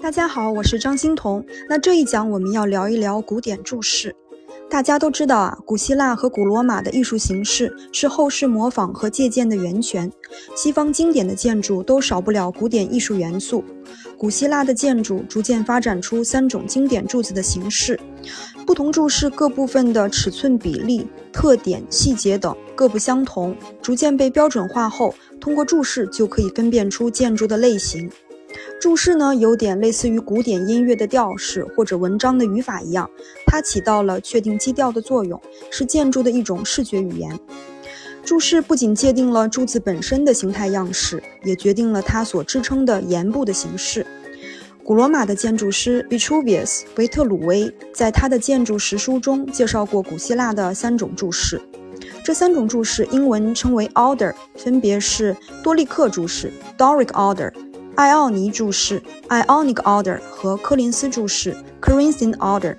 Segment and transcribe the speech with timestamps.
[0.00, 1.44] 大家好，我是张欣彤。
[1.68, 4.14] 那这一讲我们要聊一聊古典注释。
[4.70, 10.10] 大家都知道啊，古希腊和古罗马的艺术形式是后世模仿和借鉴的源泉。
[10.54, 13.64] 西方经典的建筑都少不了古典艺术元素。
[14.16, 17.98] 古希腊的建筑逐渐发展出三种经典柱子的形式，
[18.64, 28.08] 不同柱式各部分的尺寸比例、特点、细节等各不相同，逐渐被标准化后，通过柱式就可以分辨出建筑的类型。
[28.80, 33.10] 注释呢，有点类似于古典音乐的调式或者文章的语法一样，
[33.46, 35.40] 它起到了确定基调的作用，
[35.70, 37.38] 是建筑的一种视觉语言。
[38.24, 44.06] 注释不仅界定了柱子本身的形态样式，也决定了它所支撑的檐部的形式。
[44.84, 51.60] 古罗马的建筑师 Vitruvius 维特鲁威在他的建筑实书中介绍过古希腊的三种注释，
[52.24, 57.52] 这三种注释英文称为 order，分别是多利克注释 Doric order。
[57.98, 62.78] 艾奥尼注释 （Ionic Order） 和柯林斯注释 （Corinthian Order）。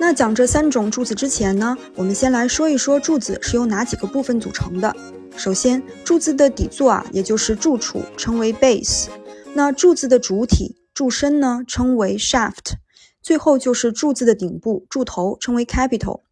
[0.00, 4.96] 那讲这三种柱子之前呢，我们先来说一说柱子是由哪几个部分组成的。
[5.36, 9.06] 首先，柱子的底座啊，也就是柱础，称为 base。
[9.52, 12.72] 那柱子的主体柱身呢，称为 shaft。
[13.22, 16.22] 最后就是柱子的顶部柱头，称为 capital。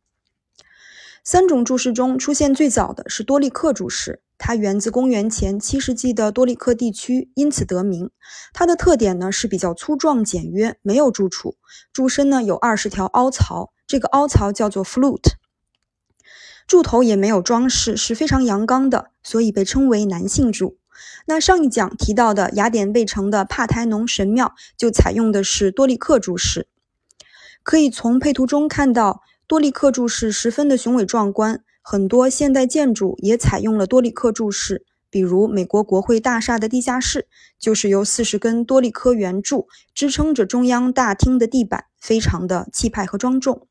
[1.23, 4.21] 三种柱式中出现最早的是多利克柱式。
[4.45, 8.11] 它源自公元前七世纪的多利克地区，因此得名。
[8.53, 11.55] 它的特点呢是比较粗壮简约，没有柱础，
[11.93, 15.35] 柱身呢有二十条凹槽，这个凹槽叫做 flute。
[16.67, 20.77] 柱头也没有装饰，是非常阳刚的，所以被称为男性柱。
[21.27, 26.67] 那上一讲提到的雅典卫城的帕台农神庙就采用的是多利克柱式，
[27.63, 31.63] 可以从配图中看到多利克柱式十分的雄伟壮观。
[31.83, 37.27] 很多现代建筑也采用了多利克柱式，比如美国国会大厦的地下室
[37.59, 43.67] 就是由四十根多利克圆柱支撑着中央大厅的地板，非常的气派和庄重。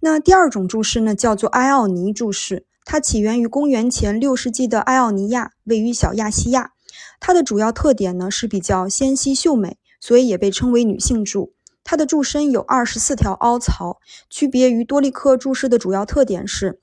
[0.00, 6.72] 那第二种柱式呢，叫做埃奥尼柱式，它起源于公元前六世纪的埃奥尼亚，位于小亚细亚。
[7.20, 11.52] 它的主要特点呢是比较纤细秀美，所以也被称为女性柱。
[11.84, 13.98] 它的柱身有二十四条凹槽，
[14.30, 16.80] 区别于多利克柱式的主要特点是。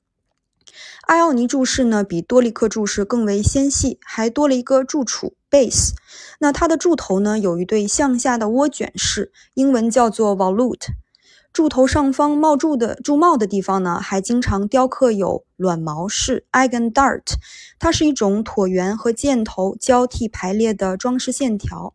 [1.06, 5.92] 艾奥尼柱式呢，比多利克柱式更为纤细，还多了一个柱础 base。
[6.40, 10.88] 那它的柱头呢，有一对向下的涡卷式，英文叫做 volute。
[11.52, 17.34] 柱头上方帽柱的柱帽的地方呢，还经常雕刻有卵毛式 eigen dart。
[17.78, 21.94] 它是一种椭圆和箭头交替排列的装饰线条。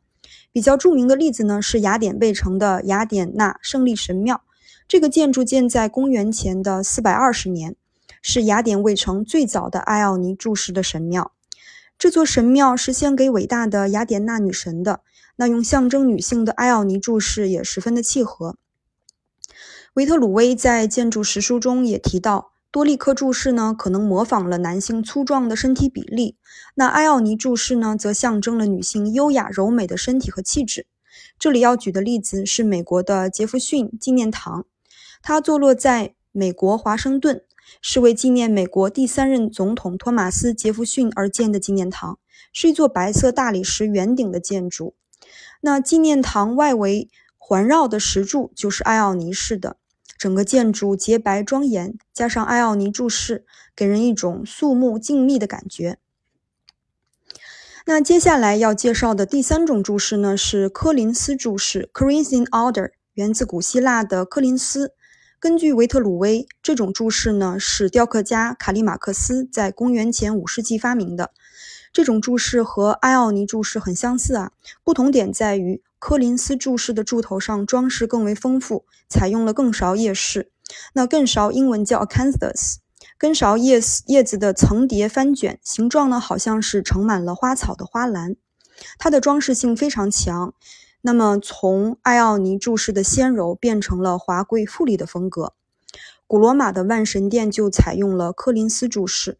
[0.54, 4.42] 比较著名的例子呢，是雅典卫城的雅典娜胜利神庙。
[4.88, 7.76] 这个建筑建在公元前的四百二十年。
[8.22, 11.32] 是雅典卫城最早的埃奥尼柱式的神庙。
[11.98, 15.02] 这座神庙是献给伟大的雅典娜女神的。
[15.38, 18.58] 那用象征女性的埃奥尼柱式也十分的契合。
[19.94, 26.38] 维特鲁威在建筑实书中也提到，多利克柱式呢可能模仿了男性粗壮的身体比例，
[26.76, 30.86] 那埃奥尼柱式呢则象征了女性优雅柔美的身体和气质。
[31.40, 34.66] 这里要举的例子是美国的杰弗逊纪念堂，
[35.24, 37.44] 它坐落在美国华盛顿。
[37.82, 42.18] 是为纪念美国第三任总统托马斯·杰弗逊而建的纪念堂，
[42.52, 44.96] 是一座白色大理石圆顶的建筑。
[45.62, 49.78] 那纪念堂外围环绕的石柱就是埃奥尼式的，
[50.18, 53.46] 整个建筑洁白庄严，加上埃奥尼柱式，
[53.76, 56.00] 给人一种肃穆静谧的感觉。
[57.86, 64.94] 那接下来要介绍的第三种柱式呢，是科林斯柱式 （Corinthian Order），源自古希腊的科林斯。
[65.42, 71.32] 根据维特鲁威，这种柱式呢是雕刻家卡利马克斯在公元前五世纪发明的。
[71.92, 74.52] 这种柱式和埃奥尼柱式很相似啊，
[74.84, 80.52] 不同点在于科林斯柱式的柱头上装饰更为丰富，采用了更勺叶式。
[80.94, 82.76] 那更勺英文叫 acanthus，
[83.18, 88.36] 根勺叶叶子的层叠翻卷，形状呢好像是盛满了花草的花篮，
[89.00, 90.54] 它的装饰性非常强。
[91.04, 95.54] 那么，从艾奥尼柱式的纤柔变成了华贵富丽的风格。
[96.28, 99.38] 古罗马的万神殿就采用了柯林斯柱式。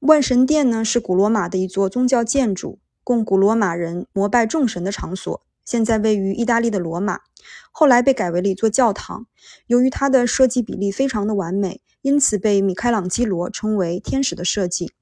[0.00, 5.42] 万神殿呢，是古罗马的一座宗教建筑，供古罗马人膜拜众神的场所。
[5.64, 7.20] 现在位于意大利的罗马，
[7.70, 9.26] 后来被改为了一座教堂。
[9.66, 14.92] 由于它的设计比例非常的完美，因此被米开朗基罗称为“天使的设计”。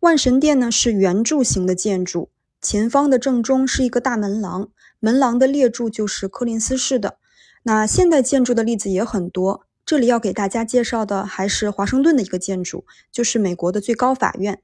[0.00, 2.30] 万神殿呢，是圆柱形的建筑。
[2.60, 7.18] 前方的正中是一个大门廊，门廊的列柱就是柯林斯式的。
[7.62, 14.62] 那现代建筑的例子也很多，这里要给大家介绍的还是华盛顿的一个建筑，就是美国的最高法院。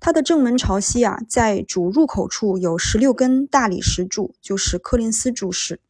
[0.00, 5.80] 它的正门朝西啊，在主入口处有十六根大理石柱，就是柯林斯柱式。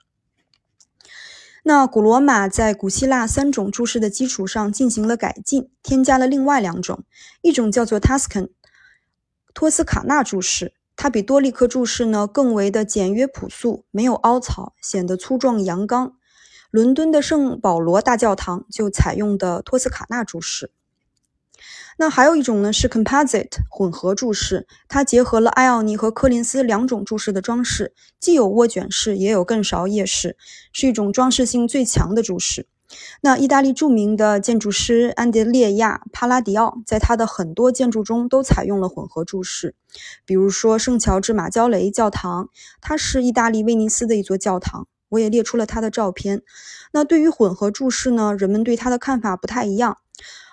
[1.64, 7.04] 那古罗马在古希腊三种柱式的基础上进行了改进，添加了另外两种，
[7.40, 8.50] 一种叫做 Tuscan
[9.54, 16.12] 托斯卡纳柱式，它比多利克柱式呢更为的简约朴素，没有凹槽，显得粗壮阳刚。
[16.70, 20.70] 伦敦的圣保罗大教堂就采用的托斯卡纳柱式。
[21.98, 30.36] 那还有一种呢，是 composite 混合柱式，它结合了艾奥尼和柯林斯两种柱式的装饰，既有涡卷式，也有更勺叶式，
[30.72, 32.68] 是一种装饰性最强的柱式。
[33.20, 39.74] 那意大利著名的建筑师安德烈亚·帕拉迪奥在他的很多建筑中都采用了混合柱式，
[40.24, 42.48] 比如说圣乔治马焦雷教堂，
[42.80, 46.42] 它是意大利威尼斯的一座教堂，我也列出了他的照片。
[46.92, 49.98] 那对于混合柱式呢，人们对它的看法不太一样。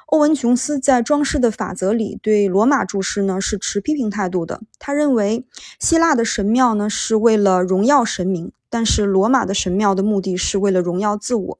[0.05, 4.61] 欧文·琼斯在《装饰的法则》里对罗马柱式呢是持批评态度的。
[4.79, 5.45] 他认为
[5.79, 11.59] 希腊的神庙呢是为了荣耀神明，但是罗马的神庙的目的是为了荣耀自我。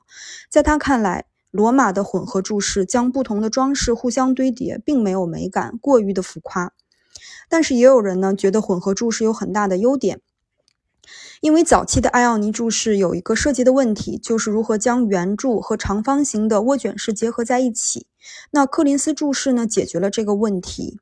[0.50, 6.74] 在他看来，罗马的混合柱式将不同的装饰互相堆叠，并没有美感，过于的浮夸。
[7.50, 10.22] 但是也有人呢觉得混合柱式有很大的优点。
[11.42, 18.06] 因为早期的艾奥尼柱式有一个设计的问题，就是如何将圆柱和长方形的涡卷式结合在一起。
[18.52, 21.00] 那柯林斯柱式呢，解决了这个问题。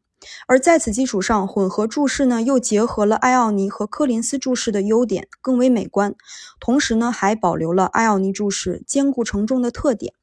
[0.48, 6.16] 而在此基础上，混合柱式呢，又结合了艾奥尼和柯林斯柱式的优点，更为美观。
[6.60, 10.14] 同时呢，还保留了艾奥尼柱式坚固承重的特点。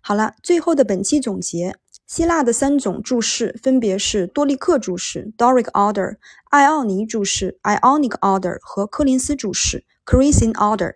[0.00, 1.76] 好了，最后的本期总结。
[2.06, 6.16] 希腊的三种柱式分别是多利克柱式 （Doric order）、
[6.48, 10.94] 艾奥尼柱式 （Ionic order） 和柯林斯柱式 （Corinthian order）。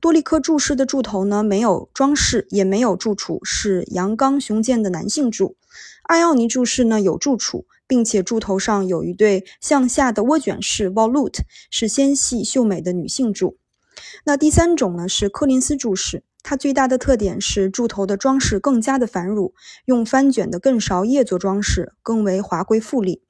[0.00, 5.56] 多利克柱式的柱头呢，没有装饰，也没有柱础，是阳刚雄健的男性柱。
[6.08, 11.40] 艾奥尼柱式呢，有柱础，并且柱头上有一对向下的涡卷式 （volute），
[11.70, 13.58] 是纤细秀美的女性柱。
[14.24, 16.24] 那第三种呢，是柯林斯柱式。
[16.42, 19.52] 它最大的特点是柱头的装饰更加的繁缛，
[19.84, 23.22] 用翻卷的更勺叶做装饰，更为华贵富丽。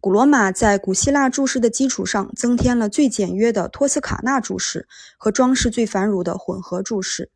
[0.00, 4.88] 古罗马在古希腊柱式的基础上，增添了最简约的托斯卡纳柱式
[5.18, 7.30] 和装饰最繁缛的混合柱式。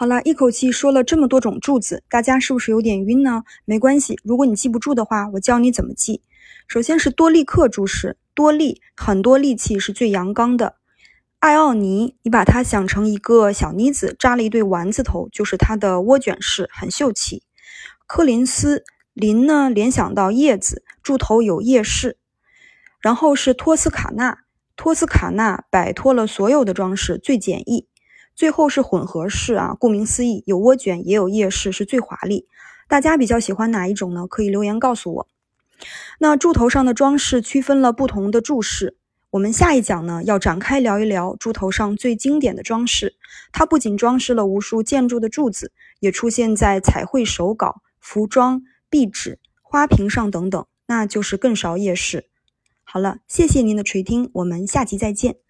[0.00, 3.42] 好了，一口气说了这么多种柱子，大家是不是有点晕呢？
[3.66, 6.22] 没关系，如果你记不住的话，我教你怎么记。
[6.66, 10.76] 首先是多利克柱式，多利很多利器是最阳刚的。
[11.40, 17.42] 艾奥尼，你把它想成一个小妮子扎了一对丸子头，就是它的涡卷式，很秀气。
[18.06, 22.16] 柯林斯林呢，联想到叶子，柱头有叶饰。
[23.02, 24.38] 然后是托斯卡纳，
[24.76, 27.86] 托斯卡纳摆脱了所有的装饰，最简易。
[28.34, 32.46] 最后是混合式啊，顾名思义，有涡卷也有叶饰，是最华丽。
[32.88, 34.26] 大家比较喜欢哪一种呢？
[34.26, 35.28] 可以留言告诉我。
[36.18, 38.96] 那柱头上的装饰区分了不同的柱式。
[39.30, 43.14] 我们下一讲呢，要展开聊一聊柱头上最经典的装饰。
[43.52, 52.26] 它不仅装饰了无数建筑的柱子，也出现在彩绘手稿、服装、壁纸、花瓶上等等，那就是更勺夜市。
[52.82, 55.49] 好了，谢谢您的垂听，我们下集再见。